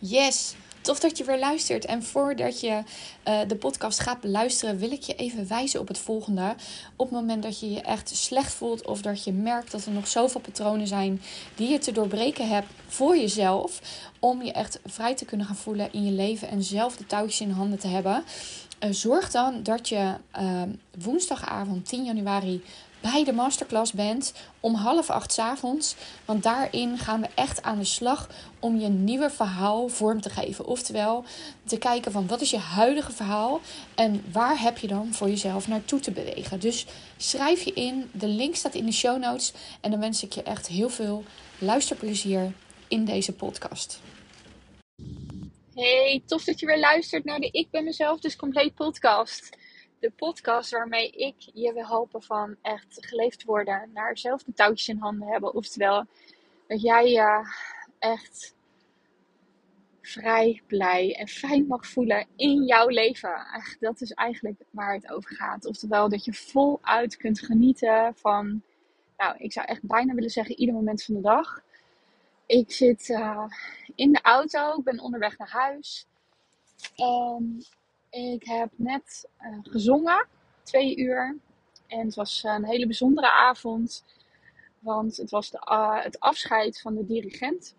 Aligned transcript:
Yes, 0.00 0.54
tof 0.80 1.00
dat 1.00 1.18
je 1.18 1.24
weer 1.24 1.38
luistert. 1.38 1.84
En 1.84 2.02
voordat 2.02 2.60
je 2.60 2.82
uh, 3.28 3.40
de 3.48 3.56
podcast 3.56 4.00
gaat 4.00 4.20
beluisteren, 4.20 4.78
wil 4.78 4.90
ik 4.92 5.02
je 5.02 5.14
even 5.14 5.48
wijzen 5.48 5.80
op 5.80 5.88
het 5.88 5.98
volgende. 5.98 6.54
Op 6.96 7.06
het 7.10 7.14
moment 7.14 7.42
dat 7.42 7.60
je 7.60 7.70
je 7.70 7.80
echt 7.80 8.16
slecht 8.16 8.52
voelt 8.52 8.86
of 8.86 9.02
dat 9.02 9.24
je 9.24 9.32
merkt 9.32 9.70
dat 9.70 9.84
er 9.84 9.92
nog 9.92 10.08
zoveel 10.08 10.40
patronen 10.40 10.86
zijn 10.86 11.22
die 11.54 11.68
je 11.68 11.78
te 11.78 11.92
doorbreken 11.92 12.48
hebt 12.48 12.68
voor 12.86 13.16
jezelf, 13.16 13.80
om 14.18 14.42
je 14.42 14.52
echt 14.52 14.78
vrij 14.86 15.14
te 15.14 15.24
kunnen 15.24 15.46
gaan 15.46 15.56
voelen 15.56 15.92
in 15.92 16.04
je 16.04 16.12
leven 16.12 16.48
en 16.48 16.62
zelf 16.62 16.96
de 16.96 17.06
touwtjes 17.06 17.40
in 17.40 17.50
handen 17.50 17.78
te 17.78 17.88
hebben. 17.88 18.24
Uh, 18.84 18.90
zorg 18.92 19.30
dan 19.30 19.62
dat 19.62 19.88
je 19.88 20.14
uh, 20.40 20.62
woensdagavond 20.98 21.88
10 21.88 22.04
januari 22.04 22.62
bij 23.00 23.24
de 23.24 23.32
masterclass 23.32 23.92
bent 23.92 24.32
om 24.60 24.74
half 24.74 25.10
acht 25.10 25.32
s 25.32 25.38
avonds. 25.38 25.96
Want 26.24 26.42
daarin 26.42 26.98
gaan 26.98 27.20
we 27.20 27.28
echt 27.34 27.62
aan 27.62 27.78
de 27.78 27.84
slag 27.84 28.28
om 28.58 28.78
je 28.78 28.88
nieuwe 28.88 29.30
verhaal 29.30 29.88
vorm 29.88 30.20
te 30.20 30.30
geven. 30.30 30.66
Oftewel 30.66 31.24
te 31.64 31.78
kijken 31.78 32.12
van 32.12 32.26
wat 32.26 32.40
is 32.40 32.50
je 32.50 32.58
huidige 32.58 33.12
verhaal 33.12 33.60
en 33.94 34.24
waar 34.32 34.60
heb 34.60 34.78
je 34.78 34.86
dan 34.86 35.14
voor 35.14 35.28
jezelf 35.28 35.68
naartoe 35.68 36.00
te 36.00 36.10
bewegen. 36.10 36.60
Dus 36.60 36.86
schrijf 37.16 37.62
je 37.62 37.72
in. 37.72 38.10
De 38.12 38.28
link 38.28 38.54
staat 38.54 38.74
in 38.74 38.86
de 38.86 38.92
show 38.92 39.18
notes. 39.18 39.52
En 39.80 39.90
dan 39.90 40.00
wens 40.00 40.22
ik 40.22 40.32
je 40.32 40.42
echt 40.42 40.66
heel 40.66 40.90
veel 40.90 41.24
luisterplezier 41.58 42.52
in 42.88 43.04
deze 43.04 43.32
podcast. 43.32 44.00
Hey, 45.74 46.22
tof 46.26 46.44
dat 46.44 46.60
je 46.60 46.66
weer 46.66 46.78
luistert 46.78 47.24
naar 47.24 47.38
de 47.38 47.50
Ik 47.50 47.70
ben 47.70 47.84
mezelf 47.84 48.20
dus 48.20 48.36
compleet 48.36 48.74
podcast 48.74 49.56
de 50.00 50.10
podcast 50.10 50.70
waarmee 50.70 51.10
ik 51.10 51.34
je 51.38 51.72
wil 51.72 51.86
helpen 51.86 52.22
van 52.22 52.56
echt 52.62 53.06
geleefd 53.06 53.44
worden 53.44 53.90
naar 53.94 54.18
zelf 54.18 54.42
de 54.42 54.52
touwtjes 54.52 54.88
in 54.88 54.98
handen 54.98 55.28
hebben. 55.28 55.54
Oftewel, 55.54 56.06
dat 56.66 56.82
jij 56.82 57.10
je 57.10 57.52
echt 57.98 58.56
vrij, 60.00 60.62
blij 60.66 61.14
en 61.14 61.28
fijn 61.28 61.66
mag 61.66 61.86
voelen 61.86 62.26
in 62.36 62.64
jouw 62.64 62.88
leven. 62.88 63.46
Dat 63.80 64.00
is 64.00 64.12
eigenlijk 64.12 64.60
waar 64.70 64.94
het 64.94 65.10
over 65.10 65.34
gaat. 65.34 65.66
Oftewel, 65.66 66.08
dat 66.08 66.24
je 66.24 66.32
voluit 66.32 67.16
kunt 67.16 67.40
genieten 67.40 68.12
van, 68.16 68.62
nou, 69.16 69.36
ik 69.38 69.52
zou 69.52 69.66
echt 69.66 69.82
bijna 69.82 70.14
willen 70.14 70.30
zeggen, 70.30 70.58
ieder 70.58 70.74
moment 70.74 71.04
van 71.04 71.14
de 71.14 71.20
dag. 71.20 71.62
Ik 72.46 72.72
zit 72.72 73.08
uh, 73.08 73.44
in 73.94 74.12
de 74.12 74.20
auto, 74.22 74.78
ik 74.78 74.84
ben 74.84 75.00
onderweg 75.00 75.38
naar 75.38 75.50
huis. 75.50 76.06
Ik 78.10 78.44
heb 78.44 78.70
net 78.76 79.28
uh, 79.40 79.58
gezongen, 79.62 80.26
twee 80.62 80.96
uur. 80.96 81.36
En 81.86 82.06
het 82.06 82.14
was 82.14 82.42
een 82.44 82.64
hele 82.64 82.86
bijzondere 82.86 83.30
avond. 83.30 84.04
Want 84.78 85.16
het 85.16 85.30
was 85.30 85.50
de, 85.50 85.66
uh, 85.70 86.02
het 86.02 86.20
afscheid 86.20 86.80
van 86.80 86.94
de 86.94 87.04
dirigent. 87.04 87.76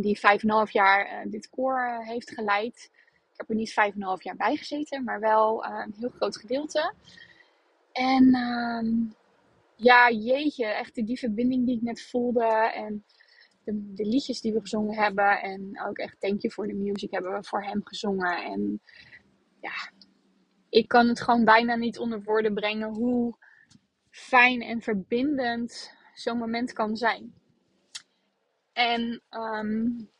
Die 0.00 0.18
vijf 0.18 0.42
en 0.42 0.50
half 0.50 0.70
jaar 0.70 1.26
dit 1.28 1.50
koor 1.50 2.02
heeft 2.04 2.30
geleid. 2.30 2.90
Ik 3.32 3.38
heb 3.38 3.48
er 3.48 3.54
niet 3.54 3.72
vijf 3.72 3.94
en 3.94 4.02
half 4.02 4.22
jaar 4.22 4.36
bij 4.36 4.56
gezeten, 4.56 5.04
maar 5.04 5.20
wel 5.20 5.64
een 5.64 5.94
heel 5.98 6.12
groot 6.16 6.36
gedeelte. 6.36 6.92
En 7.92 8.34
ehm, 8.34 8.88
ja, 9.76 10.10
jeetje, 10.10 10.66
echt 10.66 10.94
die 10.94 11.18
verbinding 11.18 11.66
die 11.66 11.76
ik 11.76 11.82
net 11.82 12.02
voelde. 12.02 12.72
En 12.74 13.04
de, 13.64 13.92
de, 13.94 14.06
liedjes 14.06 14.40
die 14.40 14.52
we 14.52 14.60
gezongen 14.60 14.94
hebben. 14.94 15.40
En 15.40 15.82
ook 15.86 15.98
echt 15.98 16.20
Thank 16.20 16.40
You 16.40 16.52
for 16.52 16.66
the 16.66 16.74
Music 16.74 17.10
hebben 17.10 17.32
we 17.32 17.44
voor 17.44 17.64
hem 17.64 17.80
gezongen. 17.84 18.44
En 18.44 18.80
ja, 19.62 19.90
ik 20.68 20.88
kan 20.88 21.08
het 21.08 21.20
gewoon 21.20 21.44
bijna 21.44 21.74
niet 21.74 21.98
onder 21.98 22.22
woorden 22.22 22.54
brengen 22.54 22.88
hoe 22.88 23.36
fijn 24.10 24.62
en 24.62 24.82
verbindend 24.82 25.94
zo'n 26.14 26.38
moment 26.38 26.72
kan 26.72 26.96
zijn. 26.96 27.34
En 28.72 29.22
um, 29.30 30.10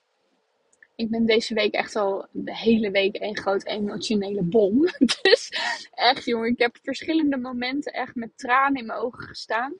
ik 0.97 1.11
ben 1.11 1.27
deze 1.27 1.55
week 1.55 1.73
echt 1.73 1.97
al 1.97 2.27
de 2.33 2.57
hele 2.57 2.91
week 2.91 3.21
een 3.21 3.37
groot 3.37 3.65
emotionele 3.65 4.43
bom. 4.43 4.81
Dus 5.23 5.53
echt 5.95 6.25
jongen, 6.25 6.49
ik 6.51 6.59
heb 6.59 6.79
verschillende 6.83 7.37
momenten 7.37 7.93
echt 7.93 8.15
met 8.15 8.39
tranen 8.39 8.81
in 8.81 8.87
mijn 8.87 8.99
ogen 8.99 9.23
gestaan. 9.23 9.75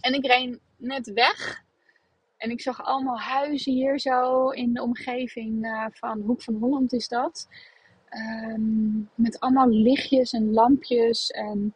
En 0.00 0.14
ik 0.14 0.26
reed 0.26 0.58
net 0.76 1.12
weg. 1.12 1.62
En 2.36 2.50
ik 2.50 2.60
zag 2.60 2.84
allemaal 2.84 3.20
huizen 3.20 3.72
hier 3.72 4.00
zo 4.00 4.48
in 4.48 4.72
de 4.72 4.82
omgeving 4.82 5.64
uh, 5.64 5.86
van 5.90 6.20
Hoek 6.20 6.42
van 6.42 6.54
Holland 6.54 6.92
is 6.92 7.08
dat. 7.08 7.48
Um, 8.16 9.10
met 9.14 9.40
allemaal 9.40 9.68
lichtjes 9.68 10.32
en 10.32 10.52
lampjes. 10.52 11.30
En 11.30 11.74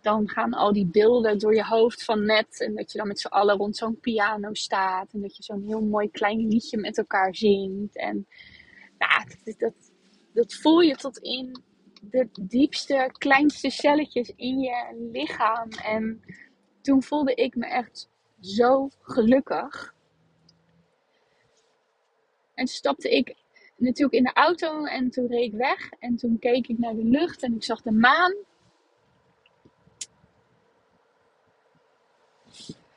dan 0.00 0.28
gaan 0.28 0.52
al 0.52 0.72
die 0.72 0.86
beelden 0.86 1.38
door 1.38 1.54
je 1.54 1.64
hoofd 1.64 2.04
van 2.04 2.24
net. 2.24 2.60
En 2.60 2.74
dat 2.74 2.92
je 2.92 2.98
dan 2.98 3.06
met 3.06 3.20
z'n 3.20 3.26
allen 3.26 3.56
rond 3.56 3.76
zo'n 3.76 4.00
piano 4.00 4.54
staat. 4.54 5.12
En 5.12 5.20
dat 5.20 5.36
je 5.36 5.42
zo'n 5.42 5.64
heel 5.66 5.82
mooi 5.82 6.10
klein 6.10 6.48
liedje 6.48 6.78
met 6.78 6.98
elkaar 6.98 7.34
zingt. 7.34 7.96
En 7.96 8.26
ja, 8.98 9.24
dat, 9.44 9.58
dat, 9.58 9.92
dat 10.32 10.54
voel 10.54 10.80
je 10.80 10.96
tot 10.96 11.18
in 11.18 11.62
de 12.02 12.28
diepste, 12.40 13.10
kleinste 13.18 13.70
celletjes 13.70 14.32
in 14.36 14.58
je 14.58 15.08
lichaam. 15.12 15.68
En 15.68 16.20
toen 16.80 17.02
voelde 17.02 17.34
ik 17.34 17.56
me 17.56 17.66
echt 17.66 18.10
zo 18.40 18.88
gelukkig. 19.00 19.94
En 22.54 22.66
stapte 22.66 23.08
ik 23.08 23.41
natuurlijk 23.82 24.14
in 24.14 24.24
de 24.24 24.32
auto 24.32 24.84
en 24.84 25.10
toen 25.10 25.26
reed 25.26 25.52
ik 25.52 25.58
weg. 25.58 25.90
En 25.98 26.16
toen 26.16 26.38
keek 26.38 26.66
ik 26.66 26.78
naar 26.78 26.94
de 26.94 27.04
lucht 27.04 27.42
en 27.42 27.54
ik 27.54 27.64
zag 27.64 27.82
de 27.82 27.92
maan. 27.92 28.34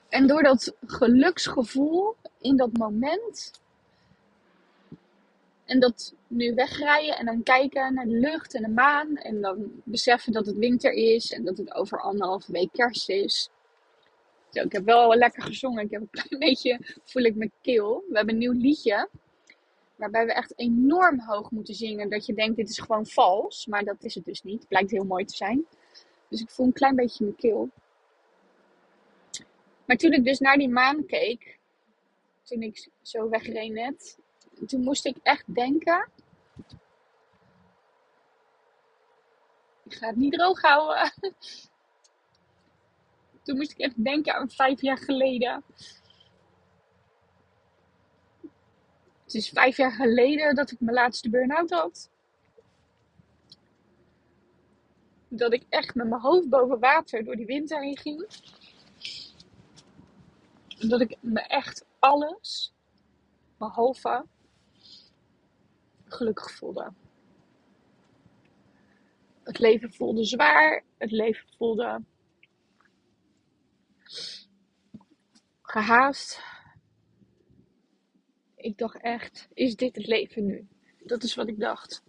En 0.10 0.28
door 0.28 0.44
dat 0.44 0.76
geluksgevoel 0.86 2.16
in 2.40 2.58
dat 2.58 2.78
moment. 2.78 3.52
En 5.66 5.80
dat 5.80 6.14
nu 6.28 6.54
wegrijden 6.54 7.18
en 7.18 7.26
dan 7.26 7.44
kijken 7.44 7.94
naar 7.94 8.06
de 8.06 8.20
lucht 8.20 8.54
en 8.54 8.62
de 8.62 8.70
maan. 8.70 9.16
En 9.16 9.42
dan 9.42 9.72
beseffen 9.84 10.34
dat 10.34 10.46
het 10.46 10.58
winter 10.58 10.92
is 10.92 11.32
en 11.32 11.46
dat 11.46 11.58
het 11.58 11.74
over 11.74 12.02
anderhalve 12.02 12.52
week 12.52 12.72
kerst 12.72 13.10
is. 13.10 13.50
Ik 14.52 14.72
heb 14.72 14.86
wel 14.86 15.16
lekker 15.16 15.44
gezongen. 15.44 15.84
Ik 15.84 15.92
heb 15.92 16.02
een 16.02 16.10
klein 16.10 16.40
beetje, 16.40 16.80
voel 17.04 17.24
ik 17.24 17.36
mijn 17.36 17.52
keel. 17.62 18.04
We 18.10 18.16
hebben 18.16 18.34
een 18.34 18.40
nieuw 18.40 18.52
liedje. 18.52 19.10
Waarbij 19.96 20.26
we 20.26 20.34
echt 20.34 20.54
enorm 20.60 21.20
hoog 21.20 21.52
moeten 21.52 21.74
zingen. 21.74 22.10
Dat 22.10 22.26
je 22.26 22.34
denkt, 22.34 22.56
dit 22.56 22.70
is 22.70 22.80
gewoon 22.80 23.06
vals. 23.06 23.66
Maar 23.66 23.84
dat 23.84 24.04
is 24.04 24.16
het 24.16 24.26
dus 24.26 24.44
niet. 24.44 24.68
Blijkt 24.68 24.92
heel 24.92 25.06
mooi 25.06 25.26
te 25.26 25.36
zijn. 25.36 25.66
Dus 26.30 26.42
ik 26.42 26.50
voel 26.50 26.66
een 26.66 26.74
klein 26.74 26.96
beetje 26.96 27.24
mijn 27.24 27.36
keel. 27.36 27.70
Maar 29.86 29.98
toen 29.98 30.14
ik 30.14 30.24
dus 30.24 30.40
naar 30.40 30.58
die 30.58 30.70
maan 30.70 31.06
keek. 31.06 31.60
Toen 32.44 32.62
ik 32.62 32.90
zo 33.02 33.30
wegreed 33.30 33.72
net. 33.72 34.18
Toen 34.66 34.82
moest 34.82 35.06
ik 35.06 35.18
echt 35.24 35.54
denken. 35.54 36.10
Ik 39.84 39.94
ga 39.94 40.08
het 40.08 40.16
niet 40.16 40.34
droog 40.34 40.62
houden. 40.62 41.14
Toen 43.44 43.58
moest 43.58 43.72
ik 43.72 43.78
echt 43.78 44.04
denken 44.04 44.34
aan 44.34 44.50
vijf 44.50 44.82
jaar 44.82 44.98
geleden. 44.98 45.64
Het 49.24 49.25
is 49.36 49.50
vijf 49.50 49.78
jaar 49.78 49.92
geleden 49.92 50.56
dat 50.56 50.72
ik 50.72 50.80
mijn 50.80 50.96
laatste 50.96 51.30
burn-out 51.30 51.70
had. 51.70 52.10
Dat 55.28 55.54
ik 55.54 55.66
echt 55.70 55.96
met 55.96 56.08
mijn 56.08 56.22
hoofd 56.22 56.50
boven 56.50 56.80
water 56.80 57.24
door 57.24 57.36
die 57.36 57.46
winter 57.46 57.82
heen 57.82 57.98
ging. 57.98 58.28
Dat 60.90 61.02
ik 61.02 61.18
me 61.20 61.40
echt 61.40 61.86
alles, 62.00 62.74
behalve 63.58 64.26
gelukkig 66.06 66.52
voelde. 66.52 66.94
Het 69.44 69.60
leven 69.60 69.94
voelde 69.94 70.24
zwaar. 70.24 70.84
Het 70.98 71.12
leven 71.12 71.48
voelde 71.58 72.02
gehaast 75.62 76.42
ik 78.66 78.78
dacht 78.78 78.98
echt, 79.02 79.48
is 79.54 79.76
dit 79.76 79.96
het 79.96 80.08
leven 80.08 80.46
nu? 80.46 80.68
Dat 81.04 81.24
is 81.24 81.36
wat 81.36 81.48
ik 81.48 81.60
dacht. 81.60 82.04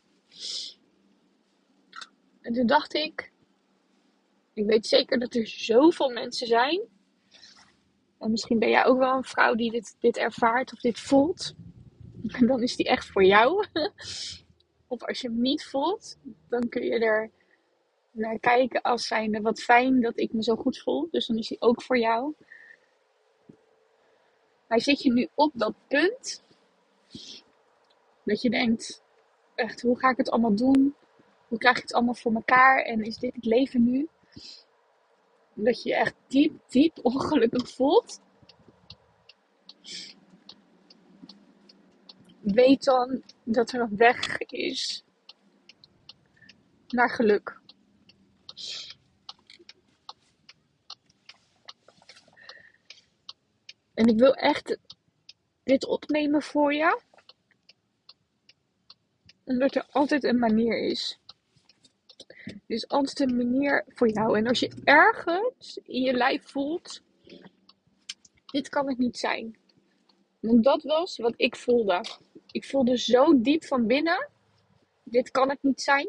En 2.41 2.53
toen 2.53 2.67
dacht 2.67 2.95
ik, 2.95 3.33
ik 4.53 4.67
weet 4.67 4.87
zeker 4.87 5.19
dat 5.19 5.35
er 5.35 5.47
zoveel 5.47 6.11
mensen 6.11 6.47
zijn. 6.47 6.81
En 8.19 8.31
misschien 8.31 8.59
ben 8.59 8.69
jij 8.69 8.85
ook 8.85 8.99
wel 8.99 9.17
een 9.17 9.25
vrouw 9.25 9.55
die 9.55 9.71
dit, 9.71 9.97
dit 10.01 10.17
ervaart 10.17 10.73
of 10.73 10.81
dit 10.81 10.99
voelt. 10.99 11.55
En 12.29 12.47
dan 12.47 12.63
is 12.63 12.77
die 12.77 12.87
echt 12.87 13.07
voor 13.07 13.25
jou. 13.25 13.67
Of 14.89 15.03
als 15.03 15.21
je 15.21 15.29
hem 15.29 15.41
niet 15.41 15.65
voelt, 15.65 16.19
dan 16.49 16.69
kun 16.69 16.83
je 16.83 16.99
er 16.99 17.31
naar 18.11 18.39
kijken 18.39 18.83
als 18.83 19.07
zijnde 19.07 19.41
wat 19.41 19.63
fijn 19.63 20.01
dat 20.01 20.19
ik 20.19 20.33
me 20.33 20.43
zo 20.43 20.57
goed 20.57 20.79
voel. 20.79 21.09
Dus 21.11 21.27
dan 21.27 21.37
is 21.37 21.49
die 21.49 21.61
ook 21.61 21.83
voor 21.83 21.99
jou. 21.99 22.35
Maar 24.69 24.81
zit 24.81 25.03
je 25.03 25.13
nu 25.13 25.29
op 25.35 25.53
dat 25.55 25.75
punt 25.89 26.45
dat 28.25 28.43
je 28.43 28.51
denkt, 28.51 29.03
echt, 29.55 29.83
hoe 29.83 29.99
ga 29.99 30.11
ik 30.11 30.17
het 30.17 30.31
allemaal 30.31 30.57
doen? 30.57 30.95
Hoe 31.49 31.59
krijg 31.59 31.77
ik 31.77 31.83
het 31.83 31.93
allemaal 31.93 32.15
voor 32.15 32.35
elkaar? 32.35 32.83
En 32.83 33.03
is 33.03 33.17
dit 33.17 33.35
het 33.35 33.45
leven 33.45 33.85
nu? 33.85 34.09
Dat 35.55 35.83
je 35.83 35.89
je 35.89 35.95
echt 35.95 36.15
diep, 36.27 36.61
diep 36.69 36.99
ongelukkig 37.03 37.71
voelt. 37.71 38.21
weet 42.55 42.85
dan 42.85 43.23
dat 43.45 43.73
er 43.73 43.81
een 43.81 43.97
weg 43.97 44.39
is 44.39 45.05
naar 46.89 47.11
geluk. 47.11 47.61
En 53.95 54.07
ik 54.07 54.19
wil 54.19 54.35
echt 54.35 54.79
dit 55.67 55.87
opnemen 55.87 56.43
voor 56.43 56.75
je. 56.75 57.01
Omdat 59.45 59.75
er 59.75 59.87
altijd 59.91 60.25
een 60.25 60.39
manier 60.39 60.79
is. 60.79 61.19
Er 62.47 62.61
is 62.67 62.89
altijd 62.89 63.31
een 63.31 63.37
manier 63.37 63.85
voor 63.89 64.09
jou. 64.09 64.39
En 64.39 64.47
als 64.47 64.61
je 64.61 64.73
ergens 64.85 65.81
in 65.83 66.03
je 66.03 66.13
lijf 66.13 66.51
voelt, 66.51 67.03
dit 68.47 68.69
kan 68.69 68.89
het 68.89 68.99
niet 68.99 69.17
zijn. 69.17 69.57
Want 70.41 70.65
dat 70.65 70.83
was 70.83 71.17
wat 71.17 71.35
ik 71.37 71.57
voelde. 71.57 72.05
Ik 72.51 72.65
voelde 72.65 72.99
zo 72.99 73.41
diep 73.41 73.65
van 73.65 73.87
binnen, 73.87 74.29
dit 75.03 75.31
kan 75.31 75.49
het 75.49 75.63
niet 75.63 75.81
zijn. 75.81 76.09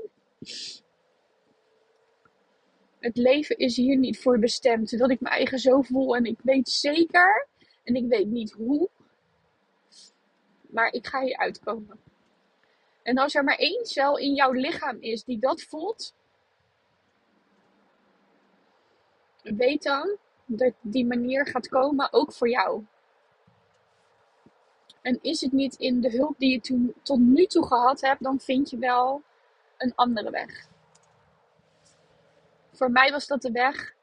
Het 2.99 3.17
leven 3.17 3.57
is 3.57 3.75
hier 3.75 3.97
niet 3.97 4.19
voor 4.19 4.39
bestemd. 4.39 4.97
Dat 4.97 5.09
ik 5.09 5.19
mijn 5.19 5.35
eigen 5.35 5.59
zo 5.59 5.81
voel 5.81 6.15
en 6.15 6.25
ik 6.25 6.39
weet 6.43 6.69
zeker, 6.69 7.47
en 7.83 7.95
ik 7.95 8.07
weet 8.07 8.27
niet 8.27 8.51
hoe, 8.51 8.89
maar 10.77 10.93
ik 10.93 11.07
ga 11.07 11.21
hier 11.21 11.37
uitkomen. 11.37 11.99
En 13.03 13.17
als 13.17 13.35
er 13.35 13.43
maar 13.43 13.57
één 13.57 13.85
cel 13.85 14.17
in 14.17 14.33
jouw 14.33 14.51
lichaam 14.51 14.97
is 14.99 15.23
die 15.23 15.39
dat 15.39 15.61
voelt, 15.61 16.15
weet 19.41 19.83
dan 19.83 20.17
dat 20.45 20.73
die 20.81 21.05
manier 21.05 21.47
gaat 21.47 21.67
komen 21.67 22.13
ook 22.13 22.33
voor 22.33 22.49
jou. 22.49 22.85
En 25.01 25.19
is 25.21 25.41
het 25.41 25.51
niet 25.51 25.75
in 25.75 26.01
de 26.01 26.11
hulp 26.11 26.37
die 26.37 26.51
je 26.51 26.93
tot 27.03 27.19
nu 27.19 27.45
toe 27.45 27.67
gehad 27.67 28.01
hebt, 28.01 28.23
dan 28.23 28.39
vind 28.39 28.69
je 28.69 28.77
wel 28.77 29.21
een 29.77 29.95
andere 29.95 30.29
weg. 30.29 30.67
Voor 32.71 32.91
mij 32.91 33.11
was 33.11 33.27
dat 33.27 33.41
de 33.41 33.51
weg 33.51 33.95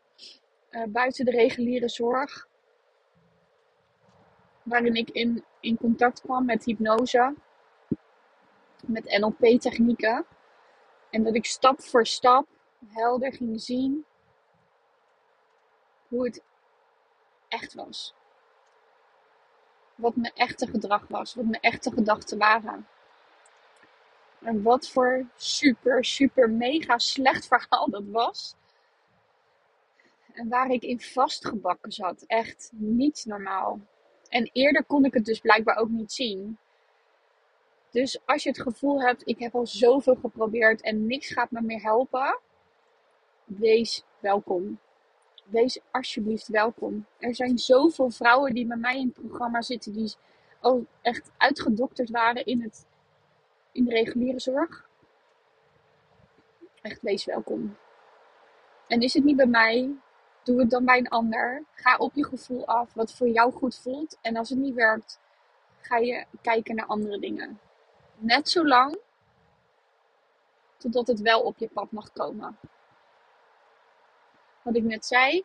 uh, 0.70 0.84
buiten 0.88 1.24
de 1.24 1.30
reguliere 1.30 1.88
zorg, 1.88 2.48
waarin 4.62 4.94
ik 4.94 5.10
in, 5.10 5.44
in 5.64 5.76
contact 5.76 6.20
kwam 6.20 6.44
met 6.44 6.64
hypnose, 6.64 7.34
met 8.86 9.18
NLP-technieken. 9.18 10.26
En 11.10 11.22
dat 11.22 11.34
ik 11.34 11.46
stap 11.46 11.82
voor 11.82 12.06
stap 12.06 12.46
helder 12.86 13.32
ging 13.32 13.60
zien 13.60 14.04
hoe 16.08 16.24
het 16.24 16.42
echt 17.48 17.74
was. 17.74 18.14
Wat 19.94 20.16
mijn 20.16 20.32
echte 20.34 20.66
gedrag 20.66 21.06
was, 21.08 21.34
wat 21.34 21.44
mijn 21.44 21.62
echte 21.62 21.90
gedachten 21.90 22.38
waren. 22.38 22.86
En 24.40 24.62
wat 24.62 24.88
voor 24.88 25.26
super, 25.36 26.04
super, 26.04 26.50
mega 26.50 26.98
slecht 26.98 27.46
verhaal 27.46 27.90
dat 27.90 28.04
was. 28.06 28.54
En 30.32 30.48
waar 30.48 30.70
ik 30.70 30.82
in 30.82 31.00
vastgebakken 31.00 31.92
zat. 31.92 32.24
Echt 32.26 32.70
niet 32.72 33.24
normaal. 33.26 33.80
En 34.28 34.50
eerder 34.52 34.84
kon 34.84 35.04
ik 35.04 35.14
het 35.14 35.24
dus 35.24 35.40
blijkbaar 35.40 35.76
ook 35.76 35.88
niet 35.88 36.12
zien. 36.12 36.58
Dus 37.90 38.20
als 38.26 38.42
je 38.42 38.48
het 38.48 38.62
gevoel 38.62 39.02
hebt, 39.02 39.28
ik 39.28 39.38
heb 39.38 39.54
al 39.54 39.66
zoveel 39.66 40.14
geprobeerd 40.14 40.80
en 40.80 41.06
niks 41.06 41.32
gaat 41.32 41.50
me 41.50 41.60
meer 41.60 41.82
helpen, 41.82 42.38
wees 43.44 44.04
welkom 44.18 44.78
wees 45.44 45.80
alsjeblieft 45.90 46.48
welkom. 46.48 47.06
Er 47.18 47.34
zijn 47.34 47.58
zoveel 47.58 48.10
vrouwen 48.10 48.54
die 48.54 48.66
bij 48.66 48.76
mij 48.76 48.98
in 48.98 49.12
het 49.14 49.26
programma 49.26 49.62
zitten 49.62 49.92
die 49.92 50.14
al 50.60 50.86
echt 51.00 51.30
uitgedokterd 51.36 52.10
waren 52.10 52.44
in, 52.44 52.62
het, 52.62 52.86
in 53.72 53.84
de 53.84 53.90
reguliere 53.90 54.40
zorg. 54.40 54.88
Echt, 56.82 57.02
wees 57.02 57.24
welkom. 57.24 57.76
En 58.86 59.00
is 59.00 59.14
het 59.14 59.24
niet 59.24 59.36
bij 59.36 59.46
mij, 59.46 59.94
doe 60.44 60.60
het 60.60 60.70
dan 60.70 60.84
bij 60.84 60.98
een 60.98 61.08
ander. 61.08 61.64
Ga 61.74 61.96
op 61.96 62.14
je 62.14 62.24
gevoel 62.24 62.66
af, 62.66 62.94
wat 62.94 63.12
voor 63.12 63.28
jou 63.28 63.52
goed 63.52 63.78
voelt. 63.78 64.18
En 64.20 64.36
als 64.36 64.48
het 64.48 64.58
niet 64.58 64.74
werkt, 64.74 65.20
ga 65.80 65.96
je 65.96 66.26
kijken 66.42 66.74
naar 66.74 66.86
andere 66.86 67.18
dingen. 67.18 67.60
Net 68.16 68.48
zo 68.48 68.66
lang 68.66 68.98
totdat 70.76 71.06
het 71.06 71.20
wel 71.20 71.42
op 71.42 71.58
je 71.58 71.68
pad 71.68 71.90
mag 71.90 72.12
komen 72.12 72.58
wat 74.64 74.76
ik 74.76 74.82
net 74.82 75.06
zei. 75.06 75.44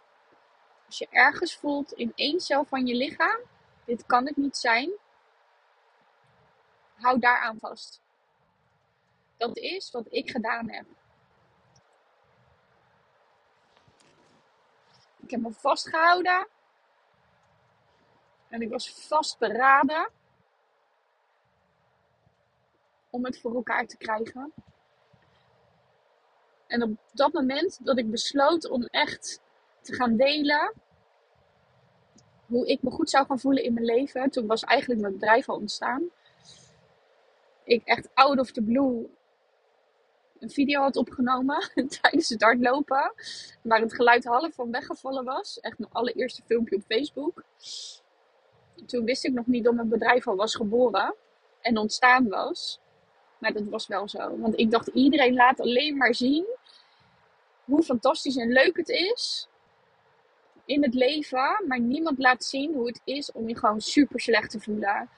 Als 0.86 0.98
je 0.98 1.08
ergens 1.10 1.56
voelt 1.56 1.92
in 1.92 2.12
één 2.16 2.40
cel 2.40 2.66
van 2.66 2.88
je 2.88 2.96
lichaam, 2.96 3.40
dit 3.86 4.06
kan 4.06 4.26
het 4.26 4.38
niet 4.38 4.58
zijn, 4.58 4.90
hou 6.94 7.20
daaraan 7.20 7.58
vast. 7.60 8.02
Dat 9.38 9.58
is 9.58 9.92
wat 9.92 10.06
ik 10.10 10.30
gedaan 10.30 10.70
heb. 10.70 10.86
Ik 15.30 15.36
heb 15.36 15.44
me 15.44 15.54
vastgehouden. 15.54 16.48
En 18.48 18.62
ik 18.62 18.70
was 18.70 19.08
vastberaden 19.08 20.10
om 23.10 23.26
het 23.26 23.40
voor 23.40 23.56
elkaar 23.56 23.86
te 23.86 23.98
krijgen. 23.98 24.54
En 26.68 26.84
op 26.84 26.98
dat 27.12 27.34
moment 27.34 27.86
dat 27.86 27.98
ik 27.98 28.12
besloot 28.12 28.70
om 28.70 28.84
echt 28.84 29.42
te 29.82 29.94
gaan 29.94 30.16
delen 30.16 30.74
hoe 32.46 32.68
ik 32.68 32.82
me 32.82 32.92
goed 32.92 33.10
zou 33.10 33.26
gaan 33.26 33.40
voelen 33.40 33.64
in 33.64 33.74
mijn 33.74 33.86
leven, 33.86 34.30
toen 34.30 34.48
was 34.48 34.64
eigenlijk 34.64 35.02
mijn 35.02 35.14
bedrijf 35.14 35.50
al 35.50 35.56
ontstaan. 35.56 36.04
Ik 37.64 37.86
echt 37.86 38.10
out 38.14 38.40
of 38.40 38.52
the 38.52 38.62
blue 38.62 39.10
een 40.40 40.50
video 40.50 40.82
had 40.82 40.96
opgenomen 40.96 41.70
tijdens 42.02 42.30
het 42.30 42.42
hardlopen. 42.42 43.14
Waar 43.62 43.82
het 43.82 43.94
geluid 43.94 44.24
half 44.24 44.54
van 44.54 44.72
weggevallen 44.72 45.24
was. 45.24 45.60
Echt 45.60 45.80
mijn 45.80 45.92
allereerste 45.92 46.42
filmpje 46.46 46.76
op 46.76 46.84
Facebook. 46.88 47.44
Toen 48.86 49.06
wist 49.06 49.26
ik 49.26 49.34
nog 49.34 49.48
niet 49.48 49.64
dat 49.64 49.74
mijn 49.74 49.90
bedrijf 49.90 50.28
al 50.28 50.36
was 50.36 50.56
geboren 50.56 51.16
en 51.62 51.78
ontstaan 51.78 52.28
was. 52.28 52.80
Maar 53.38 53.54
dat 53.54 53.64
was 53.64 53.88
wel 53.88 54.08
zo. 54.08 54.38
Want 54.38 54.60
ik 54.60 54.72
dacht, 54.72 54.88
iedereen 54.88 55.34
laat 55.34 55.60
alleen 55.60 55.98
maar 55.98 56.16
zien 56.16 56.46
hoe 57.66 57.84
fantastisch 57.84 58.38
en 58.38 58.52
leuk 58.52 58.78
het 58.78 58.90
is 58.90 59.48
in 60.66 60.84
het 60.84 60.94
leven. 60.94 61.64
Maar 61.68 61.80
niemand 61.80 62.18
laat 62.18 62.44
zien 62.44 62.74
hoe 62.74 62.88
het 62.88 63.02
is 63.04 63.32
om 63.32 63.48
je 63.48 63.58
gewoon 63.58 63.82
super 63.82 64.20
slecht 64.20 64.52
te 64.52 64.60
voelen. 64.60 65.10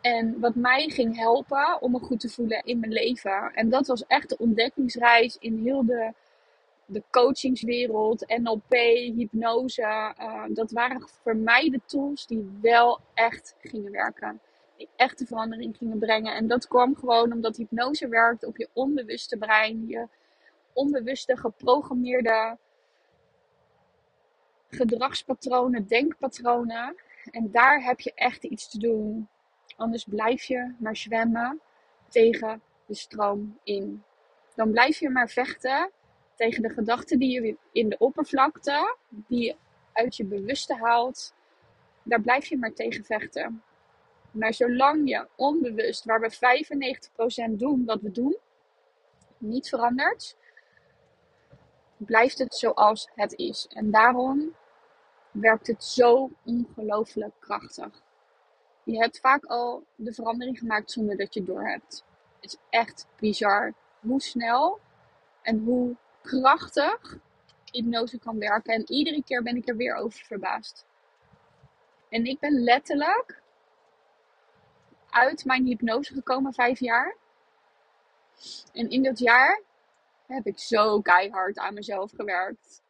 En 0.00 0.40
wat 0.40 0.54
mij 0.54 0.88
ging 0.88 1.16
helpen 1.16 1.80
om 1.80 1.90
me 1.90 1.98
goed 1.98 2.20
te 2.20 2.28
voelen 2.28 2.62
in 2.64 2.80
mijn 2.80 2.92
leven. 2.92 3.52
En 3.54 3.68
dat 3.68 3.86
was 3.86 4.06
echt 4.06 4.28
de 4.28 4.38
ontdekkingsreis 4.38 5.36
in 5.40 5.62
heel 5.62 5.84
de, 5.86 6.12
de 6.86 7.02
coachingswereld, 7.10 8.38
NLP, 8.42 8.72
hypnose. 9.16 10.14
Uh, 10.18 10.44
dat 10.48 10.70
waren 10.70 11.08
voor 11.22 11.36
mij 11.36 11.70
de 11.70 11.80
tools 11.86 12.26
die 12.26 12.58
wel 12.60 13.00
echt 13.14 13.54
gingen 13.60 13.92
werken. 13.92 14.40
Die 14.76 14.88
echte 14.96 15.26
verandering 15.26 15.76
gingen 15.76 15.98
brengen. 15.98 16.34
En 16.34 16.46
dat 16.46 16.68
kwam 16.68 16.96
gewoon 16.96 17.32
omdat 17.32 17.56
hypnose 17.56 18.08
werkt 18.08 18.44
op 18.44 18.56
je 18.56 18.68
onbewuste 18.72 19.36
brein. 19.36 19.86
Je 19.86 20.06
onbewuste 20.72 21.36
geprogrammeerde 21.36 22.58
gedragspatronen, 24.68 25.86
denkpatronen. 25.86 26.96
En 27.30 27.50
daar 27.50 27.84
heb 27.84 28.00
je 28.00 28.12
echt 28.14 28.44
iets 28.44 28.70
te 28.70 28.78
doen. 28.78 29.28
Anders 29.80 30.04
blijf 30.04 30.42
je 30.42 30.74
maar 30.78 30.96
zwemmen 30.96 31.60
tegen 32.08 32.62
de 32.86 32.94
stroom 32.94 33.58
in. 33.62 34.02
Dan 34.54 34.70
blijf 34.70 34.98
je 34.98 35.10
maar 35.10 35.28
vechten 35.28 35.90
tegen 36.34 36.62
de 36.62 36.68
gedachten 36.68 37.18
die 37.18 37.42
je 37.42 37.56
in 37.72 37.88
de 37.88 37.98
oppervlakte, 37.98 38.96
die 39.08 39.44
je 39.44 39.56
uit 39.92 40.16
je 40.16 40.24
bewuste 40.24 40.74
haalt. 40.74 41.34
Daar 42.02 42.20
blijf 42.20 42.46
je 42.46 42.58
maar 42.58 42.72
tegen 42.72 43.04
vechten. 43.04 43.62
Maar 44.30 44.54
zolang 44.54 45.08
je 45.08 45.28
onbewust, 45.36 46.04
waar 46.04 46.20
we 46.20 46.34
95% 47.50 47.56
doen 47.56 47.84
wat 47.84 48.00
we 48.00 48.10
doen, 48.10 48.36
niet 49.38 49.68
verandert, 49.68 50.36
blijft 51.96 52.38
het 52.38 52.54
zoals 52.54 53.10
het 53.14 53.32
is. 53.32 53.66
En 53.70 53.90
daarom 53.90 54.54
werkt 55.30 55.66
het 55.66 55.84
zo 55.84 56.30
ongelooflijk 56.44 57.32
krachtig. 57.38 58.08
Je 58.84 58.96
hebt 58.96 59.20
vaak 59.20 59.44
al 59.44 59.84
de 59.96 60.12
verandering 60.12 60.58
gemaakt 60.58 60.90
zonder 60.90 61.16
dat 61.16 61.34
je 61.34 61.40
het 61.40 61.48
doorhebt. 61.48 62.04
Het 62.40 62.52
is 62.52 62.58
echt 62.70 63.06
bizar 63.16 63.74
hoe 64.00 64.20
snel 64.20 64.80
en 65.42 65.58
hoe 65.58 65.96
krachtig 66.22 67.18
hypnose 67.72 68.18
kan 68.18 68.38
werken. 68.38 68.74
En 68.74 68.92
iedere 68.92 69.22
keer 69.22 69.42
ben 69.42 69.56
ik 69.56 69.68
er 69.68 69.76
weer 69.76 69.94
over 69.94 70.24
verbaasd. 70.24 70.86
En 72.08 72.24
ik 72.24 72.38
ben 72.38 72.62
letterlijk 72.62 73.42
uit 75.10 75.44
mijn 75.44 75.66
hypnose 75.66 76.14
gekomen 76.14 76.52
vijf 76.52 76.80
jaar. 76.80 77.16
En 78.72 78.90
in 78.90 79.02
dat 79.02 79.18
jaar 79.18 79.62
heb 80.26 80.46
ik 80.46 80.58
zo 80.58 81.00
keihard 81.00 81.58
aan 81.58 81.74
mezelf 81.74 82.10
gewerkt. 82.14 82.82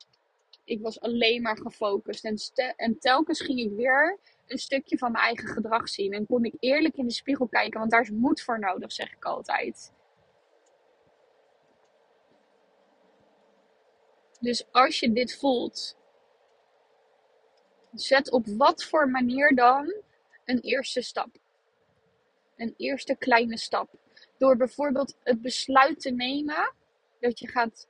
Ik 0.65 0.81
was 0.81 1.01
alleen 1.01 1.43
maar 1.43 1.57
gefocust. 1.57 2.25
En, 2.25 2.37
en 2.77 2.99
telkens 2.99 3.41
ging 3.41 3.59
ik 3.59 3.71
weer 3.77 4.19
een 4.51 4.59
stukje 4.59 4.99
van 4.99 5.13
mijn 5.13 5.25
eigen 5.25 5.49
gedrag 5.49 5.89
zien. 5.89 6.13
En 6.13 6.27
kon 6.27 6.45
ik 6.45 6.55
eerlijk 6.59 6.97
in 6.97 7.07
de 7.07 7.13
spiegel 7.13 7.49
kijken, 7.49 7.79
want 7.79 7.91
daar 7.91 8.01
is 8.01 8.11
moed 8.11 8.43
voor 8.43 8.59
nodig, 8.59 8.93
zeg 8.93 9.13
ik 9.13 9.25
altijd. 9.25 9.93
Dus 14.41 14.73
als 14.73 15.01
je 15.01 15.13
dit 15.13 15.39
voelt, 15.39 15.97
zet 17.93 18.31
op 18.31 18.47
wat 18.47 18.85
voor 18.85 19.11
manier 19.11 19.55
dan 19.55 19.95
een 20.45 20.61
eerste 20.61 21.03
stap. 21.03 21.29
Een 22.57 22.75
eerste 22.77 23.17
kleine 23.17 23.59
stap. 23.59 23.89
Door 24.39 24.57
bijvoorbeeld 24.57 25.17
het 25.23 25.43
besluit 25.43 26.01
te 26.01 26.11
nemen 26.11 26.73
dat 27.21 27.39
je 27.39 27.49
gaat 27.49 27.89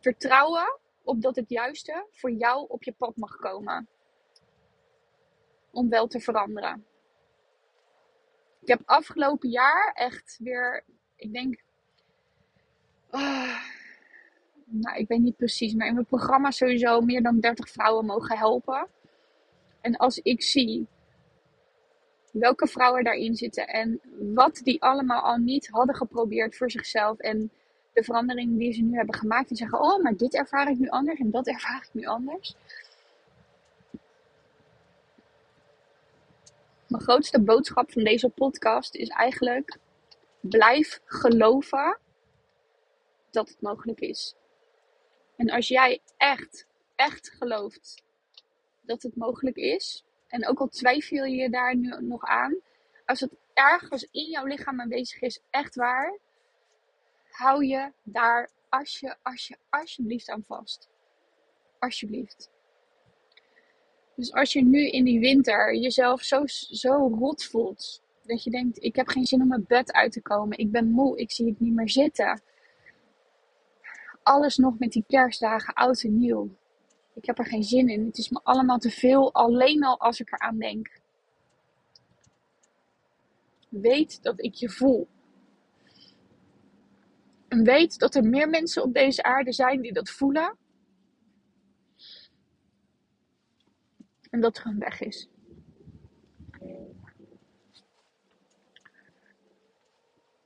vertrouwen 0.00 0.78
op 1.02 1.22
dat 1.22 1.36
het 1.36 1.50
juiste 1.50 2.06
voor 2.10 2.30
jou 2.30 2.68
op 2.68 2.82
je 2.82 2.92
pad 2.92 3.16
mag 3.16 3.36
komen. 3.36 3.88
Om 5.70 5.88
wel 5.88 6.06
te 6.06 6.20
veranderen. 6.20 6.84
Ik 8.60 8.68
heb 8.68 8.80
afgelopen 8.84 9.48
jaar 9.48 9.92
echt 9.94 10.38
weer, 10.42 10.84
ik 11.16 11.32
denk, 11.32 11.62
uh, 13.10 13.60
nou 14.64 14.98
ik 14.98 15.08
weet 15.08 15.20
niet 15.20 15.36
precies, 15.36 15.74
maar 15.74 15.86
in 15.86 15.94
mijn 15.94 16.06
programma 16.06 16.50
sowieso 16.50 17.00
meer 17.00 17.22
dan 17.22 17.40
30 17.40 17.70
vrouwen 17.70 18.06
mogen 18.06 18.38
helpen. 18.38 18.88
En 19.80 19.96
als 19.96 20.18
ik 20.18 20.42
zie 20.42 20.86
welke 22.32 22.66
vrouwen 22.66 23.04
daarin 23.04 23.36
zitten 23.36 23.66
en 23.66 24.00
wat 24.34 24.60
die 24.62 24.82
allemaal 24.82 25.22
al 25.22 25.36
niet 25.36 25.68
hadden 25.68 25.94
geprobeerd 25.94 26.56
voor 26.56 26.70
zichzelf 26.70 27.18
en 27.18 27.50
de 27.92 28.04
verandering 28.04 28.58
die 28.58 28.72
ze 28.72 28.82
nu 28.82 28.96
hebben 28.96 29.14
gemaakt 29.14 29.50
en 29.50 29.56
zeggen: 29.56 29.80
Oh, 29.80 30.02
maar 30.02 30.16
dit 30.16 30.34
ervaar 30.34 30.70
ik 30.70 30.78
nu 30.78 30.88
anders 30.88 31.18
en 31.18 31.30
dat 31.30 31.46
ervaar 31.46 31.86
ik 31.86 31.94
nu 32.00 32.06
anders. 32.06 32.56
Mijn 36.90 37.02
grootste 37.02 37.42
boodschap 37.42 37.92
van 37.92 38.04
deze 38.04 38.28
podcast 38.28 38.94
is 38.94 39.08
eigenlijk: 39.08 39.78
blijf 40.40 41.00
geloven 41.04 41.98
dat 43.30 43.48
het 43.48 43.60
mogelijk 43.60 44.00
is. 44.00 44.34
En 45.36 45.50
als 45.50 45.68
jij 45.68 46.00
echt, 46.16 46.66
echt 46.96 47.30
gelooft 47.38 48.02
dat 48.80 49.02
het 49.02 49.16
mogelijk 49.16 49.56
is, 49.56 50.04
en 50.26 50.48
ook 50.48 50.60
al 50.60 50.68
twijfel 50.68 51.24
je 51.24 51.50
daar 51.50 51.76
nu 51.76 51.96
nog 52.00 52.22
aan, 52.22 52.56
als 53.06 53.20
het 53.20 53.32
ergens 53.54 54.08
in 54.10 54.30
jouw 54.30 54.44
lichaam 54.44 54.80
aanwezig 54.80 55.20
is, 55.20 55.40
echt 55.50 55.74
waar, 55.74 56.18
hou 57.30 57.64
je 57.64 57.92
daar 58.02 58.50
als 58.68 58.98
je, 58.98 59.16
als 59.22 59.48
je, 59.48 59.56
alsjeblieft 59.68 60.30
aan 60.30 60.44
vast. 60.44 60.88
Alsjeblieft. 61.78 62.50
Dus 64.20 64.32
als 64.32 64.52
je 64.52 64.64
nu 64.64 64.88
in 64.88 65.04
die 65.04 65.20
winter 65.20 65.76
jezelf 65.76 66.22
zo, 66.22 66.42
zo 66.46 67.16
rot 67.18 67.44
voelt, 67.44 68.02
dat 68.22 68.44
je 68.44 68.50
denkt, 68.50 68.82
ik 68.82 68.96
heb 68.96 69.08
geen 69.08 69.26
zin 69.26 69.42
om 69.42 69.48
mijn 69.48 69.64
bed 69.66 69.92
uit 69.92 70.12
te 70.12 70.22
komen, 70.22 70.58
ik 70.58 70.70
ben 70.70 70.90
moe, 70.90 71.18
ik 71.18 71.30
zie 71.30 71.46
het 71.46 71.60
niet 71.60 71.74
meer 71.74 71.90
zitten. 71.90 72.42
Alles 74.22 74.56
nog 74.56 74.78
met 74.78 74.92
die 74.92 75.04
kerstdagen, 75.06 75.74
oud 75.74 76.02
en 76.02 76.18
nieuw. 76.18 76.48
Ik 77.14 77.24
heb 77.24 77.38
er 77.38 77.46
geen 77.46 77.62
zin 77.62 77.88
in. 77.88 78.06
Het 78.06 78.18
is 78.18 78.28
me 78.28 78.40
allemaal 78.42 78.78
te 78.78 78.90
veel, 78.90 79.34
alleen 79.34 79.84
al 79.84 80.00
als 80.00 80.20
ik 80.20 80.32
eraan 80.32 80.58
denk. 80.58 81.00
Weet 83.68 84.22
dat 84.22 84.42
ik 84.42 84.54
je 84.54 84.68
voel. 84.70 85.08
En 87.48 87.64
weet 87.64 87.98
dat 87.98 88.14
er 88.14 88.24
meer 88.24 88.48
mensen 88.48 88.82
op 88.82 88.94
deze 88.94 89.22
aarde 89.22 89.52
zijn 89.52 89.80
die 89.80 89.92
dat 89.92 90.10
voelen. 90.10 90.56
En 94.30 94.40
dat 94.40 94.58
er 94.58 94.66
een 94.66 94.78
weg 94.78 95.00
is. 95.00 95.28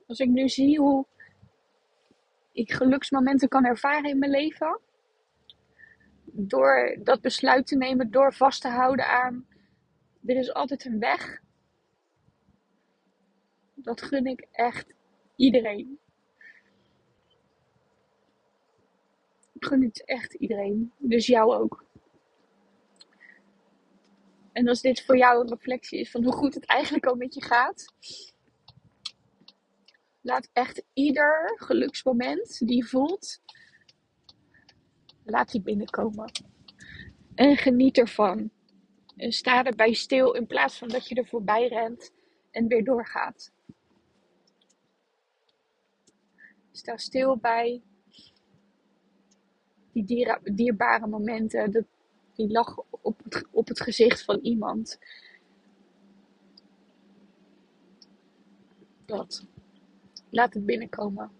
Als 0.07 0.19
ik 0.19 0.29
nu 0.29 0.49
zie 0.49 0.79
hoe 0.79 1.05
ik 2.51 2.71
geluksmomenten 2.71 3.47
kan 3.47 3.65
ervaren 3.65 4.09
in 4.09 4.19
mijn 4.19 4.31
leven. 4.31 4.79
Door 6.23 6.97
dat 7.03 7.21
besluit 7.21 7.67
te 7.67 7.77
nemen, 7.77 8.11
door 8.11 8.33
vast 8.33 8.61
te 8.61 8.67
houden 8.67 9.07
aan. 9.07 9.47
Er 10.25 10.35
is 10.35 10.53
altijd 10.53 10.85
een 10.85 10.99
weg. 10.99 11.41
Dat 13.73 14.01
gun 14.01 14.25
ik 14.25 14.47
echt 14.51 14.93
iedereen. 15.35 15.99
Ik 19.53 19.65
gun 19.65 19.83
het 19.83 20.05
echt 20.05 20.33
iedereen. 20.33 20.91
Dus 20.97 21.27
jou 21.27 21.55
ook. 21.55 21.85
En 24.55 24.67
als 24.67 24.81
dit 24.81 25.05
voor 25.05 25.17
jou 25.17 25.41
een 25.41 25.49
reflectie 25.49 25.99
is 25.99 26.11
van 26.11 26.23
hoe 26.23 26.33
goed 26.33 26.53
het 26.53 26.65
eigenlijk 26.65 27.05
al 27.05 27.15
met 27.15 27.33
je 27.33 27.43
gaat. 27.43 27.93
Laat 30.21 30.49
echt 30.53 30.83
ieder 30.93 31.53
geluksmoment 31.55 32.67
die 32.67 32.75
je 32.75 32.83
voelt, 32.83 33.41
laat 35.23 35.51
die 35.51 35.61
binnenkomen. 35.61 36.31
En 37.35 37.57
geniet 37.57 37.97
ervan. 37.97 38.51
En 39.15 39.31
sta 39.31 39.63
erbij 39.63 39.93
stil 39.93 40.33
in 40.33 40.47
plaats 40.47 40.77
van 40.77 40.87
dat 40.87 41.07
je 41.07 41.15
er 41.15 41.27
voorbij 41.27 41.67
rent 41.67 42.11
en 42.51 42.67
weer 42.67 42.83
doorgaat. 42.83 43.51
Sta 46.71 46.97
stil 46.97 47.37
bij 47.37 47.81
die 49.91 50.39
dierbare 50.43 51.07
momenten, 51.07 51.71
dat, 51.71 51.85
die 52.35 52.51
lach 52.51 52.77
op 52.89 53.23
het, 53.23 53.45
op 53.51 53.67
het 53.67 53.81
gezicht 53.81 54.23
van 54.23 54.39
iemand. 54.39 54.99
Dat. 59.05 59.45
Laat 60.29 60.53
het 60.53 60.65
binnenkomen. 60.65 61.31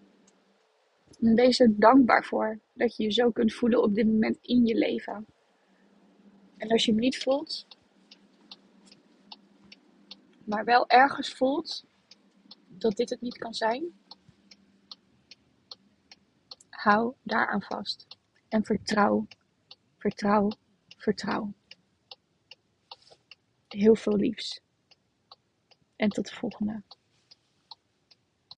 En 1.20 1.34
wees 1.34 1.60
er 1.60 1.80
dankbaar 1.80 2.24
voor 2.24 2.58
dat 2.72 2.96
je 2.96 3.02
je 3.02 3.10
zo 3.10 3.30
kunt 3.30 3.54
voelen 3.54 3.82
op 3.82 3.94
dit 3.94 4.06
moment 4.06 4.38
in 4.40 4.66
je 4.66 4.74
leven. 4.74 5.26
En 6.56 6.68
als 6.68 6.84
je 6.84 6.90
hem 6.90 7.00
niet 7.00 7.22
voelt, 7.22 7.66
maar 10.44 10.64
wel 10.64 10.88
ergens 10.88 11.34
voelt 11.34 11.84
dat 12.68 12.96
dit 12.96 13.10
het 13.10 13.20
niet 13.20 13.38
kan 13.38 13.54
zijn, 13.54 13.84
hou 16.70 17.14
daaraan 17.22 17.62
vast. 17.62 18.06
En 18.48 18.64
vertrouw, 18.64 19.26
vertrouw, 19.98 20.50
vertrouw. 20.96 21.54
Heel 23.68 23.96
veel 23.96 24.16
liefs. 24.16 24.60
En 25.96 26.08
tot 26.08 26.28
de 26.28 26.34
volgende. 26.34 26.82